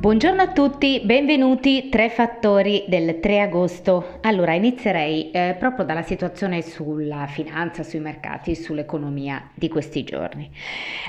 Buongiorno 0.00 0.42
a 0.42 0.52
tutti, 0.52 1.00
benvenuti 1.02 1.88
Tre 1.88 2.08
Fattori 2.08 2.84
del 2.86 3.18
3 3.18 3.40
agosto. 3.40 4.20
Allora 4.20 4.54
inizierei 4.54 5.32
eh, 5.32 5.56
proprio 5.58 5.84
dalla 5.84 6.02
situazione 6.02 6.62
sulla 6.62 7.26
finanza, 7.26 7.82
sui 7.82 7.98
mercati, 7.98 8.54
sull'economia 8.54 9.50
di 9.54 9.68
questi 9.68 10.04
giorni. 10.04 10.48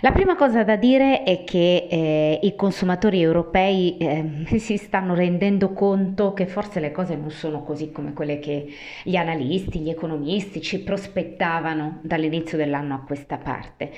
La 0.02 0.12
prima 0.12 0.36
cosa 0.36 0.64
da 0.64 0.76
dire 0.76 1.22
è 1.22 1.44
che 1.44 1.86
eh, 1.88 2.40
i 2.42 2.56
consumatori 2.56 3.22
europei 3.22 3.96
eh, 3.98 4.46
si 4.58 4.78
stanno 4.78 5.14
rendendo 5.14 5.72
conto 5.72 6.34
che 6.34 6.48
forse 6.48 6.80
le 6.80 6.92
cose 6.92 7.16
non 7.16 7.30
sono 7.30 7.62
così 7.62 7.92
come 7.92 8.14
quelle 8.14 8.40
che 8.40 8.70
gli 9.04 9.16
analisti, 9.16 9.82
gli 9.82 9.92
economisti 9.92 10.62
ci 10.62 10.80
prospettavano 10.80 12.00
dall'inizio 12.02 12.58
dell'anno 12.58 12.96
a 12.96 13.04
questa 13.06 13.38
parte. 13.38 13.92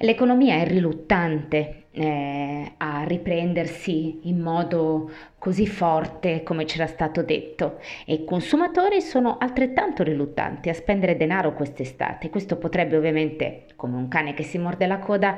L'economia 0.00 0.56
è 0.56 0.66
riluttante 0.66 1.81
eh, 1.92 2.72
a 2.76 3.04
riprendersi 3.04 4.20
in 4.24 4.40
modo 4.40 5.10
così 5.42 5.66
forte 5.66 6.44
come 6.44 6.66
c'era 6.66 6.86
stato 6.86 7.24
detto 7.24 7.80
e 8.06 8.14
i 8.14 8.24
consumatori 8.24 9.00
sono 9.00 9.38
altrettanto 9.38 10.04
riluttanti 10.04 10.68
a 10.68 10.72
spendere 10.72 11.16
denaro 11.16 11.52
quest'estate. 11.52 12.30
Questo 12.30 12.58
potrebbe 12.58 12.96
ovviamente, 12.96 13.64
come 13.74 13.96
un 13.96 14.06
cane 14.06 14.34
che 14.34 14.44
si 14.44 14.56
morde 14.58 14.86
la 14.86 15.00
coda, 15.00 15.36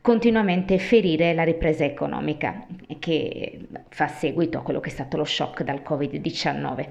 continuamente 0.00 0.78
ferire 0.78 1.34
la 1.34 1.42
ripresa 1.42 1.84
economica 1.84 2.66
che 2.98 3.68
fa 3.90 4.08
seguito 4.08 4.56
a 4.56 4.62
quello 4.62 4.80
che 4.80 4.88
è 4.88 4.92
stato 4.92 5.18
lo 5.18 5.24
shock 5.24 5.64
dal 5.64 5.82
Covid-19. 5.86 6.88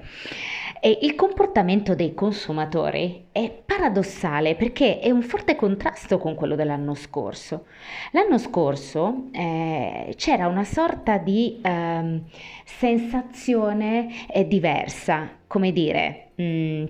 E 0.84 1.00
il 1.02 1.16
comportamento 1.16 1.96
dei 1.96 2.14
consumatori 2.14 3.26
è 3.32 3.52
paradossale 3.66 4.54
perché 4.54 5.00
è 5.00 5.10
un 5.10 5.24
forte 5.24 5.55
contrasto 5.55 6.20
con 6.20 6.35
quello 6.35 6.55
dell'anno 6.55 6.94
scorso. 6.94 7.66
L'anno 8.12 8.38
scorso 8.38 9.30
eh, 9.32 10.13
c'era 10.16 10.46
una 10.48 10.63
sorta 10.63 11.18
di 11.18 11.60
eh, 11.63 12.22
sensazione 12.66 14.27
eh, 14.27 14.48
diversa, 14.48 15.30
come 15.48 15.71
dire, 15.71 16.30
mh, 16.35 16.44
mm, 16.44 16.85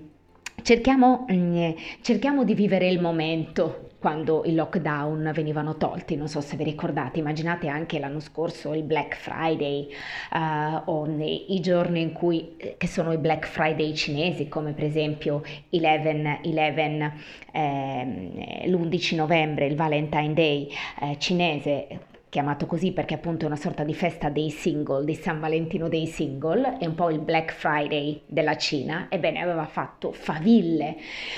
cerchiamo, 0.62 1.24
mh, 1.28 1.34
mm, 1.34 1.70
cerchiamo 2.00 2.44
di 2.44 2.54
vivere 2.54 2.88
il 2.88 3.00
momento, 3.00 3.90
quando 4.02 4.42
i 4.44 4.54
lockdown 4.54 5.30
venivano 5.32 5.76
tolti, 5.76 6.16
non 6.16 6.26
so 6.26 6.40
se 6.40 6.56
vi 6.56 6.64
ricordate, 6.64 7.20
immaginate 7.20 7.68
anche 7.68 8.00
l'anno 8.00 8.18
scorso 8.18 8.74
il 8.74 8.82
Black 8.82 9.14
Friday 9.14 9.86
uh, 10.32 10.90
o 10.90 11.04
nei, 11.04 11.54
i 11.54 11.60
giorni 11.60 12.00
in 12.00 12.12
cui, 12.12 12.56
eh, 12.56 12.74
che 12.76 12.88
sono 12.88 13.12
i 13.12 13.18
Black 13.18 13.46
Friday 13.46 13.94
cinesi, 13.94 14.48
come 14.48 14.72
per 14.72 14.82
esempio 14.82 15.44
11-11, 15.70 17.12
eh, 17.52 18.68
l'11 18.68 19.14
novembre, 19.14 19.66
il 19.66 19.76
Valentine 19.76 20.32
Day 20.34 20.68
eh, 21.00 21.16
cinese, 21.18 21.86
chiamato 22.32 22.64
così 22.64 22.92
perché 22.92 23.12
appunto 23.12 23.44
è 23.44 23.46
una 23.46 23.56
sorta 23.56 23.84
di 23.84 23.92
festa 23.92 24.30
dei 24.30 24.48
single, 24.48 25.04
di 25.04 25.14
San 25.14 25.38
Valentino 25.38 25.88
dei 25.88 26.06
single, 26.06 26.78
è 26.78 26.86
un 26.86 26.94
po' 26.94 27.10
il 27.10 27.18
Black 27.18 27.52
Friday 27.52 28.22
della 28.24 28.56
Cina, 28.56 29.08
ebbene 29.10 29.42
aveva 29.42 29.66
fatto 29.66 30.12
faville. 30.12 30.96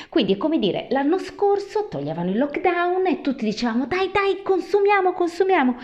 Quindi 0.08 0.34
è 0.34 0.36
come 0.36 0.60
dire, 0.60 0.86
l'anno 0.90 1.18
scorso 1.18 1.88
toglievano 1.88 2.30
il 2.30 2.38
lockdown 2.38 3.08
e 3.08 3.22
tutti 3.22 3.44
dicevamo 3.44 3.86
dai 3.86 4.12
dai 4.12 4.40
consumiamo, 4.44 5.14
consumiamo. 5.14 5.74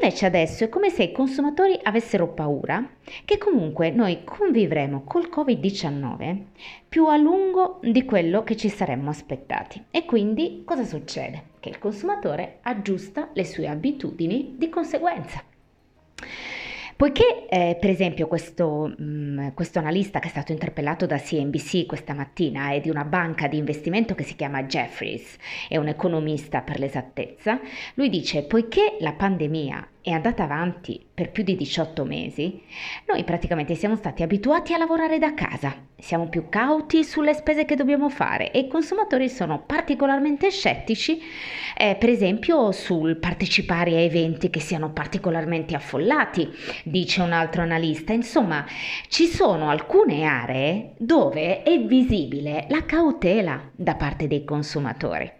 Invece 0.00 0.24
adesso 0.24 0.64
è 0.64 0.70
come 0.70 0.88
se 0.88 1.02
i 1.02 1.12
consumatori 1.12 1.78
avessero 1.82 2.28
paura 2.28 2.82
che 3.26 3.36
comunque 3.36 3.90
noi 3.90 4.24
convivremo 4.24 5.02
col 5.04 5.28
Covid-19 5.30 6.44
più 6.88 7.06
a 7.06 7.18
lungo 7.18 7.80
di 7.82 8.02
quello 8.06 8.44
che 8.44 8.56
ci 8.56 8.70
saremmo 8.70 9.10
aspettati. 9.10 9.84
E 9.90 10.06
quindi 10.06 10.62
cosa 10.64 10.84
succede? 10.84 11.56
Che 11.60 11.68
il 11.68 11.78
consumatore 11.78 12.58
aggiusta 12.62 13.30
le 13.34 13.44
sue 13.44 13.68
abitudini 13.68 14.54
di 14.56 14.68
conseguenza. 14.68 15.42
Poiché, 16.98 17.46
eh, 17.48 17.76
per 17.78 17.90
esempio, 17.90 18.26
questo, 18.26 18.92
mh, 18.98 19.04
mm, 19.04 19.48
questo, 19.54 19.78
analista 19.78 20.18
che 20.18 20.26
è 20.26 20.30
stato 20.30 20.50
interpellato 20.50 21.06
da 21.06 21.16
CNBC 21.16 21.86
questa 21.86 22.12
mattina 22.12 22.72
è 22.72 22.80
di 22.80 22.90
una 22.90 23.04
banca 23.04 23.46
di 23.46 23.56
investimento 23.56 24.16
che 24.16 24.24
si 24.24 24.34
chiama 24.34 24.64
Jeffries, 24.64 25.36
è 25.68 25.76
un 25.76 25.86
economista 25.86 26.60
per 26.62 26.80
l'esattezza, 26.80 27.60
lui 27.94 28.08
dice, 28.08 28.42
poiché 28.42 28.96
la 28.98 29.12
pandemia 29.12 29.88
è 30.08 30.12
andata 30.12 30.44
avanti 30.44 31.04
per 31.12 31.30
più 31.30 31.42
di 31.42 31.54
18 31.54 32.04
mesi, 32.04 32.62
noi 33.06 33.24
praticamente 33.24 33.74
siamo 33.74 33.96
stati 33.96 34.22
abituati 34.22 34.72
a 34.72 34.78
lavorare 34.78 35.18
da 35.18 35.34
casa, 35.34 35.74
siamo 35.98 36.28
più 36.28 36.48
cauti 36.48 37.04
sulle 37.04 37.34
spese 37.34 37.64
che 37.64 37.74
dobbiamo 37.74 38.08
fare 38.08 38.50
e 38.50 38.60
i 38.60 38.68
consumatori 38.68 39.28
sono 39.28 39.62
particolarmente 39.66 40.50
scettici, 40.50 41.20
eh, 41.76 41.96
per 41.98 42.08
esempio 42.08 42.72
sul 42.72 43.16
partecipare 43.16 43.96
a 43.96 44.00
eventi 44.00 44.48
che 44.48 44.60
siano 44.60 44.92
particolarmente 44.92 45.74
affollati, 45.74 46.48
dice 46.84 47.20
un 47.20 47.32
altro 47.32 47.62
analista. 47.62 48.12
Insomma, 48.12 48.64
ci 49.08 49.26
sono 49.26 49.68
alcune 49.68 50.24
aree 50.24 50.94
dove 50.98 51.62
è 51.62 51.78
visibile 51.80 52.66
la 52.68 52.84
cautela 52.84 53.70
da 53.74 53.94
parte 53.94 54.26
dei 54.26 54.44
consumatori. 54.44 55.37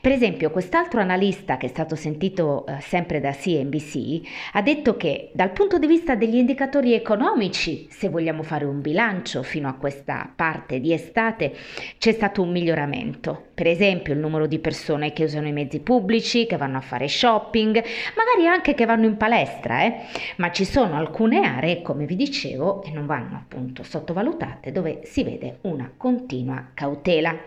Per 0.00 0.12
esempio, 0.12 0.50
quest'altro 0.50 1.00
analista 1.00 1.56
che 1.56 1.66
è 1.66 1.68
stato 1.68 1.94
sentito 1.94 2.64
eh, 2.66 2.80
sempre 2.80 3.20
da 3.20 3.32
CNBC 3.32 4.20
ha 4.52 4.62
detto 4.62 4.96
che 4.96 5.30
dal 5.34 5.50
punto 5.52 5.78
di 5.78 5.86
vista 5.86 6.14
degli 6.14 6.36
indicatori 6.36 6.94
economici, 6.94 7.86
se 7.90 8.08
vogliamo 8.08 8.42
fare 8.42 8.64
un 8.64 8.80
bilancio 8.80 9.42
fino 9.42 9.68
a 9.68 9.74
questa 9.74 10.32
parte 10.34 10.80
di 10.80 10.92
estate, 10.92 11.54
c'è 11.98 12.12
stato 12.12 12.42
un 12.42 12.50
miglioramento. 12.50 13.48
Per 13.60 13.68
esempio, 13.68 14.14
il 14.14 14.18
numero 14.20 14.46
di 14.46 14.58
persone 14.58 15.12
che 15.12 15.24
usano 15.24 15.46
i 15.46 15.52
mezzi 15.52 15.80
pubblici, 15.80 16.46
che 16.46 16.56
vanno 16.56 16.78
a 16.78 16.80
fare 16.80 17.08
shopping, 17.08 17.74
magari 18.16 18.46
anche 18.46 18.72
che 18.72 18.86
vanno 18.86 19.04
in 19.04 19.18
palestra, 19.18 19.82
eh? 19.82 19.96
ma 20.36 20.50
ci 20.50 20.64
sono 20.64 20.96
alcune 20.96 21.40
aree, 21.40 21.82
come 21.82 22.06
vi 22.06 22.16
dicevo, 22.16 22.82
e 22.82 22.90
non 22.90 23.04
vanno 23.04 23.36
appunto 23.36 23.82
sottovalutate, 23.82 24.72
dove 24.72 25.00
si 25.04 25.24
vede 25.24 25.58
una 25.64 25.92
continua 25.94 26.68
cautela. 26.72 27.38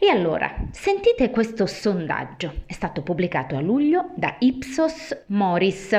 E 0.00 0.08
allora, 0.08 0.52
sentite 0.72 1.30
questo 1.30 1.66
sondaggio, 1.66 2.62
è 2.66 2.72
stato 2.72 3.02
pubblicato 3.02 3.54
a 3.54 3.60
luglio 3.60 4.10
da 4.16 4.34
Ipsos 4.40 5.16
Morris 5.26 5.96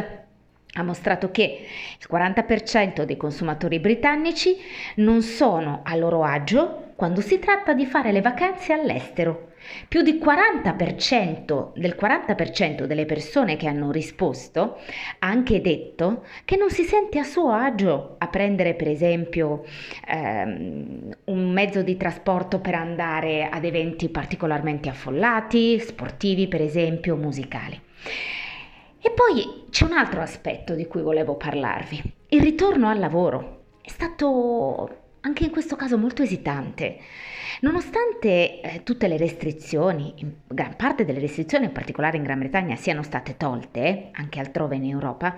ha 0.78 0.84
mostrato 0.84 1.32
che 1.32 1.66
il 1.98 2.08
40% 2.12 3.04
dei 3.04 3.16
consumatori 3.16 3.80
britannici 3.80 4.58
non 4.96 5.22
sono 5.22 5.80
a 5.86 5.96
loro 5.96 6.24
agio 6.24 6.85
quando 6.96 7.20
si 7.22 7.40
tratta 7.40 7.74
di 7.74 7.86
fare 7.86 8.12
le 8.12 8.22
vacanze 8.22 8.72
all'estero 8.72 9.54
più 9.88 10.02
del 10.02 10.16
40%, 10.16 11.72
del 11.76 11.96
40% 12.00 12.86
delle 12.86 13.06
persone 13.06 13.58
che 13.58 13.68
hanno 13.68 13.92
risposto 13.92 14.78
ha 15.20 15.28
anche 15.28 15.60
detto 15.62 16.24
che 16.46 16.56
non 16.56 16.70
si 16.70 16.84
sente 16.84 17.20
a 17.20 17.24
suo 17.24 17.52
agio 17.52 18.16
a 18.18 18.28
prendere 18.28 18.76
per 18.76 18.88
esempio 18.88 19.66
ehm, 20.08 21.16
un 21.26 21.52
mezzo 21.52 21.82
di 21.82 21.98
trasporto 21.98 22.60
per 22.60 22.76
andare 22.76 23.50
ad 23.50 23.66
eventi 23.66 24.10
particolarmente 24.10 24.90
affollati, 24.90 25.80
sportivi 25.80 26.48
per 26.48 26.62
esempio, 26.62 27.16
musicali. 27.16 27.80
E 29.02 29.12
poi 29.12 29.66
c'è 29.70 29.86
un 29.86 29.94
altro 29.94 30.22
aspetto 30.22 30.74
di 30.74 30.88
cui 30.88 31.02
volevo 31.02 31.36
parlarvi, 31.36 32.02
il 32.30 32.42
ritorno 32.42 32.90
al 32.90 33.00
lavoro. 33.00 33.64
È 33.82 33.90
stato 33.90 35.05
anche 35.26 35.44
in 35.44 35.50
questo 35.50 35.76
caso 35.76 35.98
molto 35.98 36.22
esitante. 36.22 37.00
Nonostante 37.62 38.62
eh, 38.62 38.84
tutte 38.84 39.08
le 39.08 39.18
restrizioni, 39.18 40.14
gran 40.48 40.76
parte 40.76 41.04
delle 41.04 41.20
restrizioni, 41.20 41.66
in 41.66 41.72
particolare 41.72 42.18
in 42.18 42.24
Gran 42.24 42.40
Bretagna, 42.40 42.76
siano 42.76 43.02
state 43.02 43.36
tolte, 43.36 44.10
anche 44.12 44.40
altrove 44.40 44.76
in 44.76 44.86
Europa, 44.86 45.36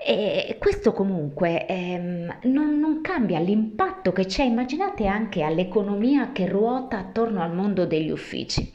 e 0.00 0.56
questo 0.60 0.92
comunque 0.92 1.66
ehm, 1.66 2.38
non, 2.44 2.78
non, 2.78 3.00
cambia 3.00 3.40
l'impatto 3.40 4.12
che 4.12 4.26
c'è, 4.26 4.44
immaginate 4.44 5.06
anche 5.06 5.42
all'economia 5.42 6.30
che 6.30 6.46
ruota 6.46 6.98
attorno 6.98 7.42
al 7.42 7.52
mondo 7.52 7.84
degli 7.84 8.10
uffici, 8.10 8.72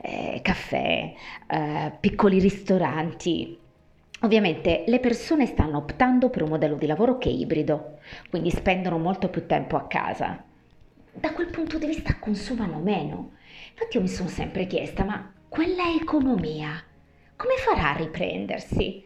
eh, 0.00 0.40
caffè, 0.42 1.12
eh, 1.46 1.92
piccoli 2.00 2.38
ristoranti. 2.38 3.64
Ovviamente 4.20 4.84
le 4.86 4.98
persone 4.98 5.46
stanno 5.46 5.78
optando 5.78 6.30
per 6.30 6.42
un 6.42 6.50
modello 6.50 6.76
di 6.76 6.86
lavoro 6.86 7.18
che 7.18 7.28
è 7.28 7.32
ibrido, 7.32 7.98
quindi 8.30 8.50
spendono 8.50 8.98
molto 8.98 9.28
più 9.28 9.46
tempo 9.46 9.76
a 9.76 9.86
casa, 9.86 10.42
da 11.12 11.32
quel 11.32 11.48
punto 11.48 11.78
di 11.78 11.86
vista 11.86 12.18
consumano 12.18 12.78
meno. 12.78 13.32
Infatti 13.70 13.96
io 13.96 14.02
mi 14.02 14.08
sono 14.08 14.28
sempre 14.28 14.66
chiesta, 14.66 15.04
ma 15.04 15.32
quella 15.48 15.94
economia 16.00 16.82
come 17.36 17.56
farà 17.58 17.90
a 17.90 17.96
riprendersi? 17.96 19.04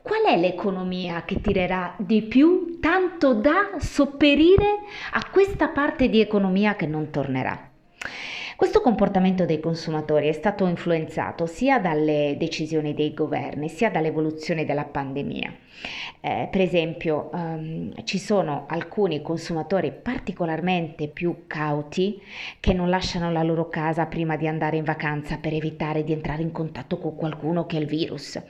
Qual 0.00 0.22
è 0.22 0.38
l'economia 0.38 1.24
che 1.24 1.40
tirerà 1.40 1.92
di 1.98 2.22
più 2.22 2.78
tanto 2.80 3.34
da 3.34 3.70
sopperire 3.78 4.78
a 5.12 5.28
questa 5.28 5.68
parte 5.68 6.08
di 6.08 6.20
economia 6.20 6.76
che 6.76 6.86
non 6.86 7.10
tornerà? 7.10 7.68
Questo 8.58 8.80
comportamento 8.80 9.44
dei 9.44 9.60
consumatori 9.60 10.26
è 10.26 10.32
stato 10.32 10.66
influenzato 10.66 11.46
sia 11.46 11.78
dalle 11.78 12.34
decisioni 12.36 12.92
dei 12.92 13.14
governi 13.14 13.68
sia 13.68 13.88
dall'evoluzione 13.88 14.64
della 14.64 14.84
pandemia. 14.84 15.54
Eh, 16.20 16.48
per 16.50 16.60
esempio, 16.60 17.30
ehm, 17.32 18.04
ci 18.04 18.18
sono 18.18 18.64
alcuni 18.68 19.22
consumatori 19.22 19.92
particolarmente 19.92 21.08
più 21.08 21.44
cauti 21.46 22.20
che 22.58 22.72
non 22.72 22.88
lasciano 22.88 23.30
la 23.30 23.42
loro 23.42 23.68
casa 23.68 24.06
prima 24.06 24.36
di 24.36 24.48
andare 24.48 24.76
in 24.76 24.84
vacanza 24.84 25.36
per 25.36 25.54
evitare 25.54 26.04
di 26.04 26.12
entrare 26.12 26.42
in 26.42 26.50
contatto 26.50 26.98
con 26.98 27.14
qualcuno 27.14 27.66
che 27.66 27.76
ha 27.76 27.80
il 27.80 27.86
virus. 27.86 28.40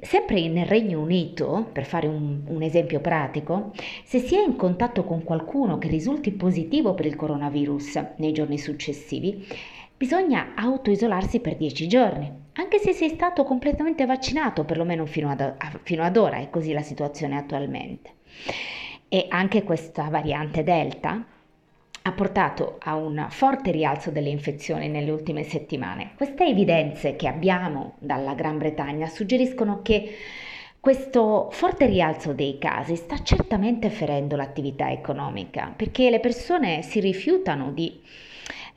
Sempre 0.00 0.48
nel 0.48 0.66
Regno 0.66 1.00
Unito, 1.00 1.68
per 1.72 1.84
fare 1.84 2.06
un, 2.06 2.42
un 2.46 2.62
esempio 2.62 3.00
pratico, 3.00 3.72
se 4.04 4.18
si 4.18 4.34
è 4.36 4.42
in 4.42 4.56
contatto 4.56 5.04
con 5.04 5.22
qualcuno 5.22 5.78
che 5.78 5.88
risulti 5.88 6.32
positivo 6.32 6.94
per 6.94 7.06
il 7.06 7.16
coronavirus 7.16 8.00
nei 8.16 8.32
giorni 8.32 8.58
successivi, 8.58 9.46
bisogna 9.96 10.52
autoisolarsi 10.54 11.40
per 11.40 11.56
10 11.56 11.88
giorni 11.88 12.44
anche 12.58 12.78
se 12.78 12.92
sei 12.92 13.10
stato 13.10 13.44
completamente 13.44 14.06
vaccinato, 14.06 14.64
perlomeno 14.64 15.04
fino 15.04 15.30
ad, 15.30 15.56
fino 15.82 16.02
ad 16.02 16.16
ora, 16.16 16.38
è 16.38 16.48
così 16.48 16.72
la 16.72 16.82
situazione 16.82 17.36
attualmente. 17.36 18.14
E 19.08 19.26
anche 19.28 19.62
questa 19.62 20.08
variante 20.08 20.62
Delta 20.62 21.22
ha 22.02 22.12
portato 22.12 22.76
a 22.80 22.96
un 22.96 23.26
forte 23.28 23.72
rialzo 23.72 24.10
delle 24.10 24.30
infezioni 24.30 24.88
nelle 24.88 25.10
ultime 25.10 25.42
settimane. 25.42 26.12
Queste 26.16 26.46
evidenze 26.46 27.14
che 27.14 27.28
abbiamo 27.28 27.96
dalla 27.98 28.32
Gran 28.32 28.56
Bretagna 28.56 29.06
suggeriscono 29.06 29.82
che 29.82 30.16
questo 30.80 31.48
forte 31.50 31.86
rialzo 31.86 32.32
dei 32.32 32.58
casi 32.58 32.96
sta 32.96 33.22
certamente 33.22 33.90
ferendo 33.90 34.36
l'attività 34.36 34.90
economica 34.90 35.72
perché 35.76 36.10
le 36.10 36.20
persone 36.20 36.82
si 36.82 37.00
rifiutano 37.00 37.72
di 37.72 38.00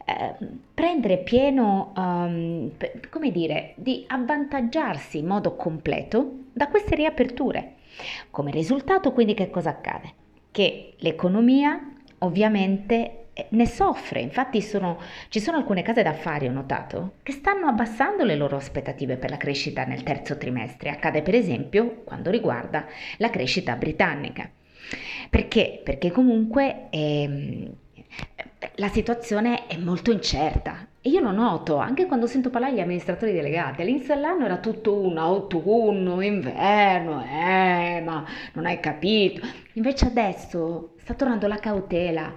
eh, 0.09 0.35
prendere 0.73 1.19
pieno, 1.19 1.93
um, 1.95 2.71
come 3.09 3.31
dire, 3.31 3.73
di 3.75 4.05
avvantaggiarsi 4.07 5.19
in 5.19 5.27
modo 5.27 5.55
completo 5.55 6.45
da 6.51 6.67
queste 6.67 6.95
riaperture. 6.95 7.75
Come 8.31 8.49
risultato 8.49 9.11
quindi 9.13 9.33
che 9.35 9.49
cosa 9.49 9.69
accade? 9.69 10.13
Che 10.51 10.93
l'economia 10.97 11.93
ovviamente 12.19 13.25
eh, 13.33 13.47
ne 13.49 13.67
soffre, 13.67 14.21
infatti 14.21 14.61
sono, 14.61 14.99
ci 15.29 15.39
sono 15.39 15.57
alcune 15.57 15.83
case 15.83 16.01
d'affari, 16.01 16.47
ho 16.47 16.51
notato, 16.51 17.13
che 17.21 17.31
stanno 17.31 17.67
abbassando 17.67 18.23
le 18.23 18.35
loro 18.35 18.55
aspettative 18.55 19.17
per 19.17 19.29
la 19.29 19.37
crescita 19.37 19.85
nel 19.85 20.01
terzo 20.01 20.37
trimestre. 20.37 20.89
Accade 20.89 21.21
per 21.21 21.35
esempio 21.35 22.01
quando 22.03 22.31
riguarda 22.31 22.85
la 23.17 23.29
crescita 23.29 23.75
britannica. 23.75 24.49
Perché? 25.29 25.81
Perché 25.83 26.09
comunque 26.09 26.87
eh, 26.89 27.69
la 28.75 28.89
situazione 28.89 29.67
è 29.67 29.77
molto 29.77 30.11
incerta 30.11 30.87
e 31.01 31.09
io 31.09 31.21
lo 31.21 31.31
noto 31.31 31.77
anche 31.77 32.05
quando 32.05 32.27
sento 32.27 32.49
parlare 32.49 32.73
gli 32.73 32.79
amministratori 32.81 33.31
delegati. 33.31 33.81
All'inizio 33.81 34.15
dell'anno 34.15 34.45
era 34.45 34.57
tutto 34.57 34.95
un 34.95 35.17
autunno, 35.17 36.19
inverno, 36.19 37.23
eh, 37.23 38.01
ma 38.03 38.25
non 38.53 38.65
hai 38.65 38.79
capito. 38.81 39.47
Invece 39.73 40.07
adesso 40.07 40.95
sta 40.97 41.13
tornando 41.13 41.47
la 41.47 41.57
cautela. 41.57 42.33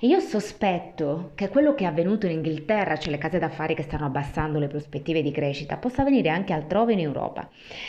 E 0.00 0.06
io 0.06 0.20
sospetto 0.20 1.32
che 1.34 1.48
quello 1.48 1.74
che 1.74 1.84
è 1.84 1.86
avvenuto 1.86 2.26
in 2.26 2.32
Inghilterra, 2.32 2.98
cioè 2.98 3.10
le 3.10 3.18
case 3.18 3.38
d'affari 3.38 3.74
che 3.74 3.82
stanno 3.82 4.06
abbassando 4.06 4.58
le 4.58 4.68
prospettive 4.68 5.22
di 5.22 5.30
crescita, 5.30 5.76
possa 5.76 6.02
avvenire 6.02 6.30
anche 6.30 6.52
altrove 6.52 6.94
in 6.94 7.00
Europa. 7.00 7.48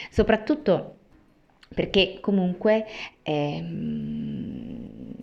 Soprattutto 0.09 0.95
perché 1.73 2.17
comunque 2.19 2.85
ehm, 3.23 5.13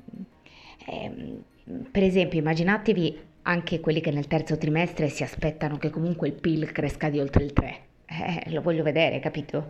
ehm, 0.87 1.43
per 1.91 2.03
esempio, 2.03 2.39
immaginatevi 2.39 3.19
anche 3.43 3.81
quelli 3.81 4.01
che 4.01 4.13
nel 4.13 4.27
terzo 4.27 4.57
trimestre 4.57 5.09
si 5.09 5.23
aspettano 5.23 5.79
che 5.79 5.91
comunque 5.91 6.29
il 6.29 6.35
PIL 6.35 6.71
cresca 6.71 7.09
di 7.09 7.19
oltre 7.19 7.45
il 7.45 7.53
3. 7.53 7.81
Eh, 8.09 8.53
lo 8.53 8.63
voglio 8.63 8.85
vedere, 8.85 9.19
capito? 9.19 9.67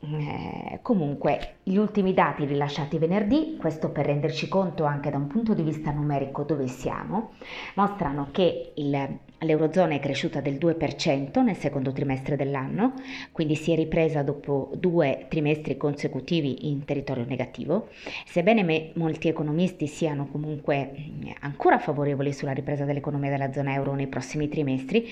Eh, 0.00 0.78
comunque, 0.82 1.56
gli 1.64 1.76
ultimi 1.76 2.14
dati 2.14 2.44
rilasciati 2.44 2.96
venerdì, 2.96 3.56
questo 3.58 3.90
per 3.90 4.06
renderci 4.06 4.46
conto 4.46 4.84
anche 4.84 5.10
da 5.10 5.16
un 5.16 5.26
punto 5.26 5.52
di 5.52 5.62
vista 5.62 5.90
numerico 5.90 6.44
dove 6.44 6.68
siamo, 6.68 7.32
mostrano 7.74 8.28
che 8.30 8.72
il 8.76 9.18
L'Eurozona 9.40 9.94
è 9.94 10.00
cresciuta 10.00 10.40
del 10.40 10.54
2% 10.54 11.42
nel 11.42 11.56
secondo 11.56 11.92
trimestre 11.92 12.36
dell'anno, 12.36 12.94
quindi 13.32 13.54
si 13.54 13.70
è 13.70 13.76
ripresa 13.76 14.22
dopo 14.22 14.70
due 14.74 15.26
trimestri 15.28 15.76
consecutivi 15.76 16.70
in 16.70 16.86
territorio 16.86 17.26
negativo. 17.26 17.88
Sebbene 18.24 18.62
me, 18.62 18.92
molti 18.94 19.28
economisti 19.28 19.86
siano 19.88 20.26
comunque 20.28 20.90
ancora 21.40 21.78
favorevoli 21.78 22.32
sulla 22.32 22.52
ripresa 22.52 22.86
dell'economia 22.86 23.28
della 23.28 23.52
zona 23.52 23.74
euro 23.74 23.94
nei 23.94 24.06
prossimi 24.06 24.48
trimestri, 24.48 25.06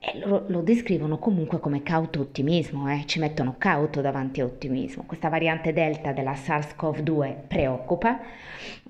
eh, 0.00 0.18
lo, 0.26 0.44
lo, 0.48 0.60
descrivono 0.60 1.18
comunque 1.18 1.58
come 1.58 1.82
cauto 1.82 2.20
ottimismo, 2.20 2.92
eh? 2.92 3.04
ci 3.06 3.20
mettono 3.20 3.54
cauto 3.56 4.02
davanti 4.02 4.42
a 4.42 4.44
ottimismo. 4.44 5.04
Questa 5.06 5.30
variante 5.30 5.72
delta 5.72 6.12
della 6.12 6.34
SARS-CoV-2 6.34 7.34
preoccupa 7.48 8.20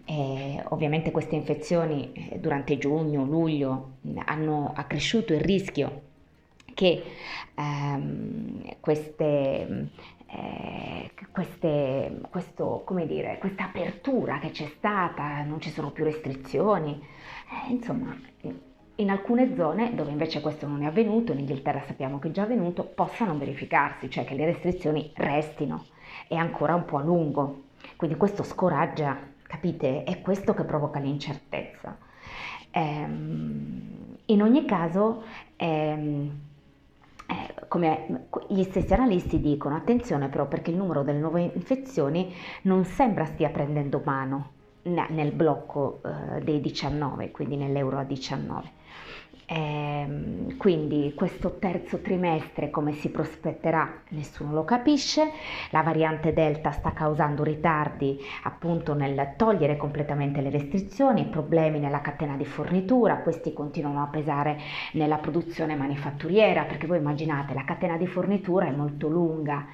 eh, 0.04 0.60
ovviamente 0.70 1.12
queste 1.12 1.36
infezioni 1.36 2.12
eh, 2.12 2.38
durante 2.40 2.76
giugno, 2.76 3.24
luglio 3.24 3.90
hanno 4.24 4.71
accresciuto 4.80 5.32
il 5.32 5.40
rischio 5.40 6.02
che 6.74 7.02
ehm, 7.54 8.76
queste, 8.80 9.90
eh, 10.26 11.10
queste, 11.30 12.20
questo, 12.30 12.84
dire, 13.06 13.38
questa 13.38 13.64
apertura 13.64 14.38
che 14.38 14.50
c'è 14.50 14.66
stata, 14.76 15.42
non 15.42 15.60
ci 15.60 15.70
sono 15.70 15.90
più 15.90 16.04
restrizioni, 16.04 17.00
eh, 17.66 17.70
insomma 17.70 18.16
in 18.96 19.10
alcune 19.10 19.54
zone 19.56 19.94
dove 19.94 20.10
invece 20.10 20.40
questo 20.40 20.66
non 20.66 20.82
è 20.82 20.86
avvenuto, 20.86 21.32
in 21.32 21.40
Inghilterra 21.40 21.82
sappiamo 21.86 22.18
che 22.18 22.28
è 22.28 22.30
già 22.30 22.42
avvenuto, 22.42 22.84
possano 22.84 23.36
verificarsi, 23.36 24.08
cioè 24.10 24.24
che 24.24 24.34
le 24.34 24.46
restrizioni 24.46 25.10
restino 25.14 25.86
e 26.28 26.36
ancora 26.36 26.74
un 26.74 26.84
po' 26.84 26.98
a 26.98 27.02
lungo. 27.02 27.64
Quindi 27.96 28.16
questo 28.16 28.42
scoraggia 28.42 29.30
Capite? 29.52 30.04
È 30.04 30.22
questo 30.22 30.54
che 30.54 30.64
provoca 30.64 30.98
l'incertezza. 30.98 31.98
Ehm, 32.70 34.11
in 34.32 34.42
ogni 34.42 34.64
caso, 34.64 35.22
ehm, 35.56 36.30
eh, 37.26 37.54
come 37.68 38.28
gli 38.48 38.62
stessi 38.64 38.92
analisti 38.92 39.40
dicono, 39.40 39.76
attenzione 39.76 40.28
però 40.28 40.46
perché 40.46 40.70
il 40.70 40.76
numero 40.76 41.02
delle 41.02 41.18
nuove 41.18 41.50
infezioni 41.54 42.34
non 42.62 42.84
sembra 42.84 43.24
stia 43.24 43.50
prendendo 43.50 44.02
mano 44.04 44.50
nel 44.82 45.32
blocco 45.32 46.00
eh, 46.04 46.40
dei 46.42 46.60
19, 46.60 47.30
quindi 47.30 47.56
nell'euro 47.56 47.98
a 47.98 48.04
19. 48.04 48.70
Eh, 49.52 50.54
quindi 50.56 51.12
questo 51.14 51.58
terzo 51.58 52.00
trimestre 52.00 52.70
come 52.70 52.92
si 52.92 53.10
prospetterà 53.10 54.00
nessuno 54.10 54.54
lo 54.54 54.64
capisce, 54.64 55.30
la 55.72 55.82
variante 55.82 56.32
Delta 56.32 56.70
sta 56.70 56.92
causando 56.92 57.42
ritardi 57.42 58.18
appunto 58.44 58.94
nel 58.94 59.34
togliere 59.36 59.76
completamente 59.76 60.40
le 60.40 60.48
restrizioni, 60.48 61.26
problemi 61.26 61.80
nella 61.80 62.00
catena 62.00 62.34
di 62.36 62.46
fornitura, 62.46 63.18
questi 63.18 63.52
continuano 63.52 64.02
a 64.02 64.06
pesare 64.06 64.58
nella 64.92 65.18
produzione 65.18 65.74
manifatturiera 65.74 66.64
perché 66.64 66.86
voi 66.86 66.96
immaginate 66.96 67.52
la 67.52 67.64
catena 67.64 67.98
di 67.98 68.06
fornitura 68.06 68.68
è 68.68 68.70
molto 68.70 69.08
lunga, 69.08 69.66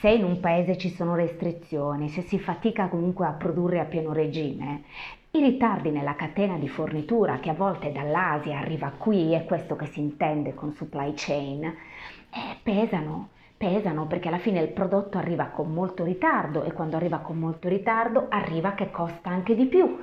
se 0.00 0.08
in 0.08 0.24
un 0.24 0.40
paese 0.40 0.78
ci 0.78 0.88
sono 0.88 1.14
restrizioni, 1.14 2.08
se 2.08 2.22
si 2.22 2.38
fatica 2.38 2.88
comunque 2.88 3.26
a 3.26 3.32
produrre 3.32 3.80
a 3.80 3.84
pieno 3.84 4.14
regime, 4.14 4.84
i 5.36 5.42
ritardi 5.42 5.90
nella 5.90 6.14
catena 6.14 6.56
di 6.56 6.66
fornitura 6.66 7.40
che 7.40 7.50
a 7.50 7.54
volte 7.54 7.92
dall'Asia 7.92 8.58
arriva 8.58 8.90
qui, 8.96 9.34
è 9.34 9.44
questo 9.44 9.76
che 9.76 9.84
si 9.86 10.00
intende 10.00 10.54
con 10.54 10.72
supply 10.72 11.12
chain, 11.14 11.64
eh, 11.64 11.74
pesano, 12.62 13.28
pesano 13.54 14.06
perché 14.06 14.28
alla 14.28 14.38
fine 14.38 14.60
il 14.60 14.68
prodotto 14.68 15.18
arriva 15.18 15.46
con 15.46 15.72
molto 15.72 16.04
ritardo 16.04 16.64
e 16.64 16.72
quando 16.72 16.96
arriva 16.96 17.18
con 17.18 17.38
molto 17.38 17.68
ritardo 17.68 18.28
arriva 18.30 18.72
che 18.72 18.90
costa 18.90 19.28
anche 19.28 19.54
di 19.54 19.66
più. 19.66 19.98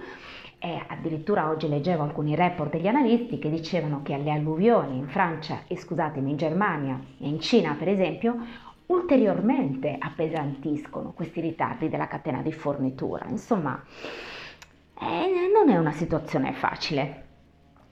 E 0.59 0.81
addirittura 0.87 1.49
oggi 1.49 1.67
leggevo 1.67 2.03
alcuni 2.03 2.35
report 2.35 2.71
degli 2.71 2.87
analisti 2.87 3.39
che 3.39 3.49
dicevano 3.49 4.01
che 4.03 4.13
alle 4.13 4.31
alluvioni 4.31 4.97
in 4.97 5.07
Francia 5.07 5.61
e 5.67 5.77
scusatemi 5.77 6.29
in 6.29 6.37
Germania 6.37 6.99
e 7.19 7.27
in 7.27 7.39
Cina 7.39 7.73
per 7.73 7.89
esempio 7.89 8.37
ulteriormente 8.85 9.95
appesantiscono 9.97 11.11
questi 11.11 11.41
ritardi 11.41 11.89
della 11.89 12.07
catena 12.07 12.41
di 12.41 12.51
fornitura. 12.51 13.25
Insomma, 13.27 13.81
eh, 15.03 15.49
non 15.51 15.69
è 15.69 15.77
una 15.77 15.91
situazione 15.91 16.53
facile, 16.53 17.23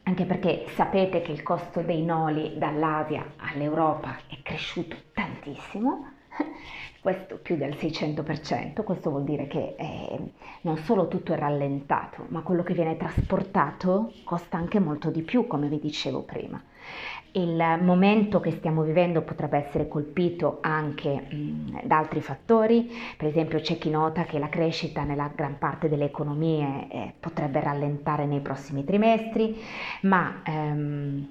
anche 0.03 0.25
perché 0.25 0.65
sapete 0.75 1.21
che 1.21 1.31
il 1.31 1.43
costo 1.43 1.81
dei 1.81 2.03
noli 2.03 2.57
dall'Asia 2.57 3.33
all'Europa 3.37 4.17
è 4.27 4.37
cresciuto 4.41 4.95
tantissimo, 5.13 6.11
questo 7.01 7.37
più 7.37 7.57
del 7.57 7.75
600%, 7.75 8.83
questo 8.83 9.09
vuol 9.09 9.23
dire 9.23 9.47
che 9.47 9.75
eh, 9.77 10.19
non 10.61 10.77
solo 10.77 11.07
tutto 11.07 11.33
è 11.33 11.37
rallentato, 11.37 12.25
ma 12.29 12.41
quello 12.41 12.63
che 12.63 12.73
viene 12.73 12.97
trasportato 12.97 14.13
costa 14.23 14.57
anche 14.57 14.79
molto 14.79 15.09
di 15.09 15.21
più, 15.21 15.47
come 15.47 15.67
vi 15.67 15.79
dicevo 15.79 16.23
prima 16.23 16.61
il 17.33 17.79
momento 17.81 18.39
che 18.39 18.51
stiamo 18.51 18.81
vivendo 18.83 19.21
potrebbe 19.21 19.57
essere 19.65 19.87
colpito 19.87 20.57
anche 20.61 21.09
mh, 21.09 21.81
da 21.83 21.97
altri 21.97 22.21
fattori, 22.21 22.89
per 23.17 23.27
esempio 23.27 23.59
c'è 23.59 23.77
chi 23.77 23.89
nota 23.89 24.23
che 24.23 24.39
la 24.39 24.49
crescita 24.49 25.03
nella 25.03 25.31
gran 25.33 25.57
parte 25.57 25.87
delle 25.87 26.05
economie 26.05 26.87
eh, 26.89 27.13
potrebbe 27.19 27.61
rallentare 27.61 28.25
nei 28.25 28.41
prossimi 28.41 28.83
trimestri, 28.83 29.55
ma 30.01 30.41
ehm, 30.43 31.27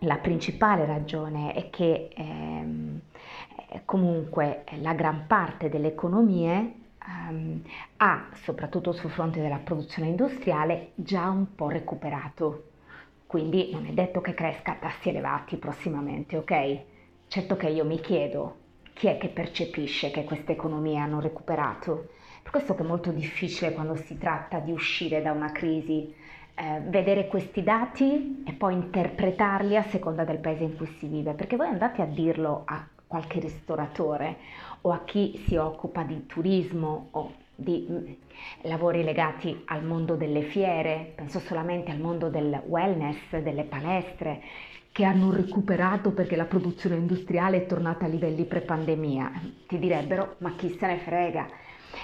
la 0.00 0.16
principale 0.16 0.86
ragione 0.86 1.52
è 1.52 1.68
che 1.68 2.08
ehm, 2.14 3.00
eh, 3.68 3.82
comunque 3.84 4.64
la 4.80 4.94
gran 4.94 5.26
parte 5.26 5.68
delle 5.68 5.88
economie 5.88 6.74
um, 7.06 7.62
ha, 7.98 8.28
soprattutto 8.42 8.92
sul 8.92 9.10
fronte 9.10 9.40
della 9.40 9.60
produzione 9.62 10.08
industriale, 10.08 10.92
già 10.94 11.28
un 11.28 11.54
po' 11.54 11.68
recuperato. 11.68 12.69
Quindi 13.30 13.70
non 13.70 13.86
è 13.86 13.92
detto 13.92 14.20
che 14.20 14.34
cresca 14.34 14.72
a 14.72 14.78
tassi 14.80 15.10
elevati 15.10 15.56
prossimamente, 15.56 16.36
ok? 16.36 16.80
Certo 17.28 17.54
che 17.54 17.68
io 17.68 17.84
mi 17.84 18.00
chiedo 18.00 18.56
chi 18.92 19.06
è 19.06 19.18
che 19.18 19.28
percepisce 19.28 20.10
che 20.10 20.24
queste 20.24 20.50
economie 20.50 20.98
hanno 20.98 21.20
recuperato. 21.20 22.08
Per 22.42 22.50
questo 22.50 22.74
che 22.74 22.82
è 22.82 22.86
molto 22.86 23.12
difficile 23.12 23.72
quando 23.72 23.94
si 23.94 24.18
tratta 24.18 24.58
di 24.58 24.72
uscire 24.72 25.22
da 25.22 25.30
una 25.30 25.52
crisi, 25.52 26.12
eh, 26.56 26.80
vedere 26.86 27.28
questi 27.28 27.62
dati 27.62 28.42
e 28.44 28.52
poi 28.52 28.74
interpretarli 28.74 29.76
a 29.76 29.84
seconda 29.84 30.24
del 30.24 30.38
paese 30.38 30.64
in 30.64 30.76
cui 30.76 30.88
si 30.98 31.06
vive, 31.06 31.34
perché 31.34 31.54
voi 31.54 31.68
andate 31.68 32.02
a 32.02 32.06
dirlo 32.06 32.62
a 32.64 32.84
qualche 33.06 33.38
ristoratore 33.38 34.38
o 34.80 34.90
a 34.90 35.04
chi 35.04 35.40
si 35.46 35.54
occupa 35.54 36.02
di 36.02 36.26
turismo 36.26 37.10
o 37.12 37.32
di 37.60 37.86
mm, 37.88 38.12
lavori 38.62 39.04
legati 39.04 39.62
al 39.66 39.84
mondo 39.84 40.16
delle 40.16 40.42
fiere, 40.42 41.12
penso 41.14 41.38
solamente 41.40 41.90
al 41.90 42.00
mondo 42.00 42.28
del 42.28 42.62
wellness, 42.66 43.38
delle 43.38 43.64
palestre, 43.64 44.40
che 44.92 45.04
hanno 45.04 45.30
recuperato 45.30 46.12
perché 46.12 46.36
la 46.36 46.46
produzione 46.46 46.96
industriale 46.96 47.58
è 47.58 47.66
tornata 47.66 48.06
a 48.06 48.08
livelli 48.08 48.44
pre-pandemia. 48.44 49.30
Ti 49.66 49.78
direbbero, 49.78 50.36
ma 50.38 50.54
chi 50.56 50.70
se 50.70 50.86
ne 50.86 50.98
frega? 50.98 51.46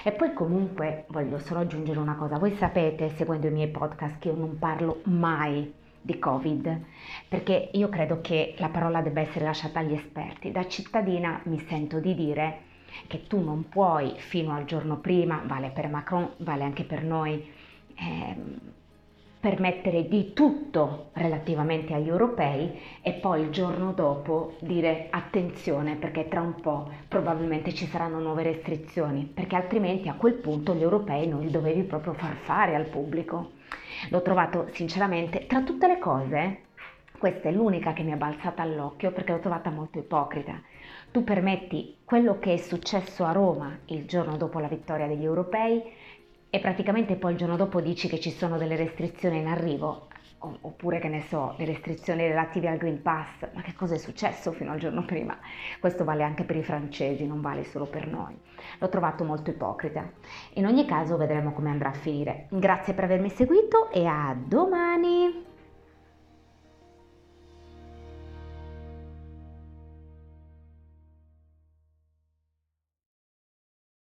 E 0.03 0.11
poi 0.11 0.33
comunque 0.33 1.05
voglio 1.07 1.39
solo 1.39 1.61
aggiungere 1.61 1.99
una 1.99 2.15
cosa, 2.15 2.37
voi 2.37 2.55
sapete, 2.55 3.09
seguendo 3.09 3.47
i 3.47 3.51
miei 3.51 3.69
podcast, 3.69 4.19
che 4.19 4.29
io 4.29 4.35
non 4.35 4.57
parlo 4.59 5.01
mai 5.05 5.73
di 6.01 6.19
Covid, 6.19 6.81
perché 7.27 7.69
io 7.73 7.89
credo 7.89 8.21
che 8.21 8.55
la 8.57 8.69
parola 8.69 9.01
debba 9.01 9.21
essere 9.21 9.45
lasciata 9.45 9.79
agli 9.79 9.93
esperti. 9.93 10.51
Da 10.51 10.67
cittadina 10.67 11.41
mi 11.45 11.59
sento 11.67 11.99
di 11.99 12.15
dire 12.15 12.61
che 13.07 13.27
tu 13.27 13.43
non 13.43 13.69
puoi 13.69 14.13
fino 14.17 14.53
al 14.53 14.65
giorno 14.65 14.97
prima, 14.97 15.41
vale 15.45 15.69
per 15.69 15.87
Macron, 15.89 16.31
vale 16.37 16.63
anche 16.63 16.83
per 16.83 17.03
noi, 17.03 17.45
ehm, 17.95 18.59
permettere 19.39 20.07
di 20.07 20.33
tutto 20.33 21.09
relativamente 21.13 21.93
agli 21.93 22.07
europei 22.07 22.79
e 23.01 23.13
poi 23.13 23.43
il 23.43 23.49
giorno 23.49 23.93
dopo 23.93 24.55
dire 24.59 25.07
attenzione 25.09 25.95
perché 25.95 26.27
tra 26.27 26.41
un 26.41 26.55
po' 26.59 26.89
probabilmente 27.07 27.73
ci 27.73 27.85
saranno 27.85 28.19
nuove 28.19 28.43
restrizioni, 28.43 29.23
perché 29.23 29.55
altrimenti 29.55 30.09
a 30.09 30.15
quel 30.15 30.33
punto 30.33 30.73
gli 30.73 30.81
europei 30.81 31.27
non 31.27 31.41
li 31.41 31.51
dovevi 31.51 31.83
proprio 31.83 32.13
far 32.13 32.35
fare 32.35 32.75
al 32.75 32.87
pubblico. 32.87 33.51
L'ho 34.09 34.21
trovato 34.21 34.67
sinceramente, 34.71 35.45
tra 35.45 35.61
tutte 35.61 35.87
le 35.87 35.99
cose, 35.99 36.61
questa 37.17 37.49
è 37.49 37.51
l'unica 37.51 37.93
che 37.93 38.03
mi 38.03 38.11
è 38.11 38.15
balzata 38.15 38.61
all'occhio 38.63 39.11
perché 39.11 39.31
l'ho 39.31 39.39
trovata 39.39 39.69
molto 39.69 39.99
ipocrita. 39.99 40.61
Tu 41.17 41.23
permetti 41.23 41.97
quello 42.05 42.37
che 42.37 42.53
è 42.53 42.57
successo 42.57 43.25
a 43.25 43.31
Roma 43.31 43.75
il 43.85 44.05
giorno 44.05 44.37
dopo 44.37 44.59
la 44.59 44.67
vittoria 44.67 45.07
degli 45.07 45.23
europei 45.23 45.81
e 46.47 46.59
praticamente 46.59 47.15
poi 47.15 47.31
il 47.31 47.39
giorno 47.39 47.55
dopo 47.55 47.81
dici 47.81 48.07
che 48.07 48.19
ci 48.19 48.29
sono 48.29 48.59
delle 48.59 48.75
restrizioni 48.75 49.39
in 49.39 49.47
arrivo, 49.47 50.09
oppure 50.37 50.99
che 50.99 51.07
ne 51.07 51.21
so, 51.21 51.55
le 51.57 51.65
restrizioni 51.65 52.27
relative 52.27 52.67
al 52.67 52.77
Green 52.77 53.01
Pass, 53.01 53.51
ma 53.51 53.63
che 53.63 53.73
cosa 53.73 53.95
è 53.95 53.97
successo 53.97 54.51
fino 54.51 54.71
al 54.71 54.77
giorno 54.77 55.05
prima? 55.05 55.35
Questo 55.79 56.03
vale 56.03 56.21
anche 56.21 56.43
per 56.43 56.57
i 56.57 56.63
francesi, 56.63 57.25
non 57.25 57.41
vale 57.41 57.63
solo 57.63 57.87
per 57.87 58.05
noi. 58.05 58.37
L'ho 58.77 58.89
trovato 58.89 59.23
molto 59.23 59.49
ipocrita. 59.49 60.07
In 60.53 60.67
ogni 60.67 60.85
caso 60.85 61.17
vedremo 61.17 61.51
come 61.51 61.71
andrà 61.71 61.89
a 61.89 61.93
finire. 61.93 62.45
Grazie 62.51 62.93
per 62.93 63.05
avermi 63.05 63.29
seguito 63.31 63.89
e 63.89 64.05
a 64.05 64.37
domani! 64.37 65.46